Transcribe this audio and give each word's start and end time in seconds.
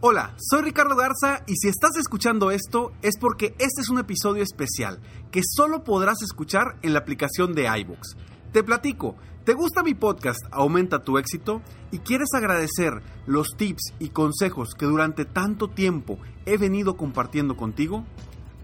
Hola, 0.00 0.36
soy 0.38 0.62
Ricardo 0.62 0.94
Garza 0.94 1.42
y 1.48 1.56
si 1.56 1.66
estás 1.66 1.96
escuchando 1.96 2.52
esto 2.52 2.92
es 3.02 3.18
porque 3.18 3.56
este 3.58 3.80
es 3.80 3.88
un 3.88 3.98
episodio 3.98 4.44
especial 4.44 5.00
que 5.32 5.40
solo 5.42 5.82
podrás 5.82 6.22
escuchar 6.22 6.76
en 6.82 6.92
la 6.92 7.00
aplicación 7.00 7.52
de 7.52 7.66
iBooks. 7.80 8.16
Te 8.52 8.62
platico, 8.62 9.16
¿te 9.42 9.54
gusta 9.54 9.82
mi 9.82 9.94
podcast 9.94 10.38
Aumenta 10.52 11.02
tu 11.02 11.18
éxito? 11.18 11.62
y 11.90 11.98
quieres 11.98 12.28
agradecer 12.32 13.02
los 13.26 13.56
tips 13.56 13.94
y 13.98 14.10
consejos 14.10 14.68
que 14.78 14.86
durante 14.86 15.24
tanto 15.24 15.66
tiempo 15.66 16.20
he 16.46 16.58
venido 16.58 16.96
compartiendo 16.96 17.56
contigo? 17.56 18.04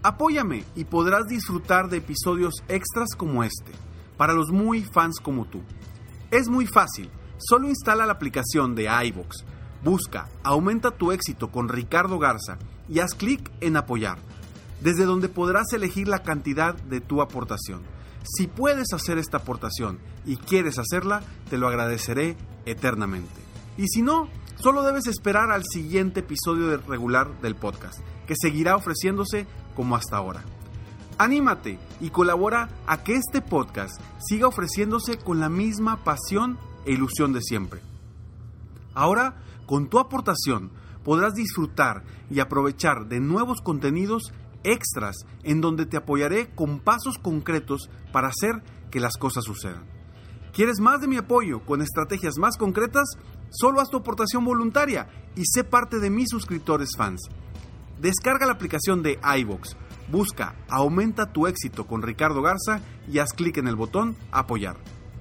Apóyame 0.03 0.63
y 0.73 0.85
podrás 0.85 1.27
disfrutar 1.27 1.89
de 1.89 1.97
episodios 1.97 2.63
extras 2.69 3.09
como 3.17 3.43
este, 3.43 3.73
para 4.15 4.31
los 4.31 4.51
muy 4.51 4.85
fans 4.85 5.19
como 5.21 5.43
tú. 5.43 5.61
Es 6.31 6.47
muy 6.47 6.65
fácil, 6.65 7.09
solo 7.39 7.67
instala 7.67 8.05
la 8.05 8.13
aplicación 8.13 8.73
de 8.73 8.87
iBooks 9.07 9.43
Busca 9.85 10.29
Aumenta 10.41 10.89
tu 10.89 11.11
éxito 11.11 11.51
con 11.51 11.69
Ricardo 11.69 12.17
Garza 12.17 12.57
y 12.89 13.01
haz 13.01 13.13
clic 13.13 13.51
en 13.61 13.77
apoyar, 13.77 14.17
desde 14.81 15.05
donde 15.05 15.29
podrás 15.29 15.71
elegir 15.73 16.07
la 16.07 16.23
cantidad 16.23 16.73
de 16.73 17.01
tu 17.01 17.21
aportación. 17.21 17.83
Si 18.23 18.47
puedes 18.47 18.93
hacer 18.93 19.19
esta 19.19 19.37
aportación 19.37 19.99
y 20.25 20.37
quieres 20.37 20.79
hacerla, 20.79 21.21
te 21.51 21.59
lo 21.59 21.67
agradeceré 21.67 22.35
eternamente. 22.65 23.39
Y 23.77 23.87
si 23.87 24.01
no, 24.01 24.27
solo 24.55 24.81
debes 24.81 25.05
esperar 25.05 25.51
al 25.51 25.63
siguiente 25.63 26.21
episodio 26.21 26.75
regular 26.77 27.39
del 27.41 27.55
podcast, 27.55 27.99
que 28.25 28.33
seguirá 28.35 28.75
ofreciéndose 28.75 29.45
como 29.75 29.95
hasta 29.95 30.17
ahora. 30.17 30.43
Anímate 31.19 31.77
y 32.01 32.09
colabora 32.09 32.69
a 32.87 33.03
que 33.03 33.13
este 33.13 33.39
podcast 33.39 34.01
siga 34.17 34.47
ofreciéndose 34.47 35.19
con 35.19 35.39
la 35.39 35.49
misma 35.49 36.03
pasión 36.03 36.57
e 36.85 36.93
ilusión 36.93 37.33
de 37.33 37.43
siempre. 37.43 37.94
Ahora, 38.95 39.35
con 39.67 39.89
tu 39.89 39.99
aportación 39.99 40.71
podrás 41.03 41.35
disfrutar 41.35 42.03
y 42.31 42.39
aprovechar 42.39 43.07
de 43.07 43.19
nuevos 43.19 43.61
contenidos 43.61 44.33
extras 44.63 45.17
en 45.43 45.61
donde 45.61 45.85
te 45.85 45.97
apoyaré 45.97 46.49
con 46.55 46.79
pasos 46.79 47.17
concretos 47.19 47.89
para 48.11 48.29
hacer 48.29 48.63
que 48.89 48.99
las 48.99 49.17
cosas 49.17 49.43
sucedan. 49.43 49.83
¿Quieres 50.53 50.79
más 50.79 51.01
de 51.01 51.07
mi 51.07 51.17
apoyo 51.17 51.63
con 51.65 51.81
estrategias 51.81 52.37
más 52.37 52.57
concretas? 52.57 53.09
Solo 53.51 53.81
haz 53.81 53.89
tu 53.89 53.97
aportación 53.97 54.43
voluntaria 54.43 55.07
y 55.35 55.43
sé 55.45 55.63
parte 55.63 55.99
de 55.99 56.09
mis 56.09 56.29
suscriptores 56.29 56.89
fans. 56.97 57.21
Descarga 57.99 58.45
la 58.45 58.53
aplicación 58.53 59.03
de 59.03 59.19
iVox, 59.39 59.75
busca 60.11 60.55
Aumenta 60.69 61.31
tu 61.31 61.47
éxito 61.47 61.85
con 61.85 62.01
Ricardo 62.01 62.41
Garza 62.41 62.81
y 63.07 63.19
haz 63.19 63.33
clic 63.33 63.57
en 63.57 63.67
el 63.67 63.75
botón 63.75 64.15
Apoyar. 64.31 64.77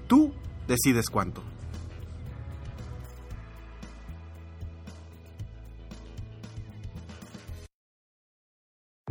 Tú 0.06 0.32
decides 0.66 1.10
cuánto. 1.10 1.53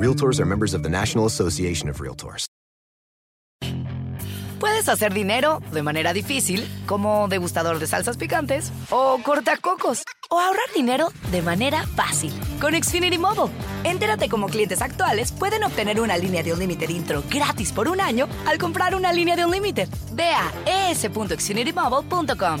Realtors 0.00 0.40
are 0.40 0.46
members 0.46 0.72
of 0.72 0.82
the 0.82 0.88
National 0.88 1.26
Association 1.26 1.90
of 1.90 2.00
Realtors. 2.00 2.46
Puedes 4.58 4.88
hacer 4.88 5.12
dinero 5.12 5.60
de 5.72 5.82
manera 5.82 6.14
difícil, 6.14 6.66
como 6.86 7.28
degustador 7.28 7.78
de 7.78 7.86
salsas 7.86 8.16
picantes, 8.16 8.72
o 8.88 9.18
cortacocos, 9.22 10.02
o 10.30 10.40
ahorrar 10.40 10.64
dinero 10.74 11.08
de 11.30 11.42
manera 11.42 11.86
fácil 11.96 12.32
con 12.62 12.72
Xfinity 12.72 13.18
Mobile. 13.18 13.52
Entérate 13.84 14.30
cómo 14.30 14.46
clientes 14.46 14.80
actuales 14.80 15.32
pueden 15.32 15.64
obtener 15.64 16.00
una 16.00 16.16
línea 16.16 16.42
de 16.42 16.54
un 16.54 16.60
límite 16.60 16.90
intro 16.90 17.22
gratis 17.28 17.70
por 17.70 17.86
un 17.86 18.00
año 18.00 18.26
al 18.46 18.56
comprar 18.56 18.94
una 18.94 19.12
línea 19.12 19.36
de 19.36 19.44
un 19.44 19.50
límite. 19.50 19.86
Ve 20.14 20.30
a 20.30 20.50
es.xfinitymobile.com. 20.90 22.60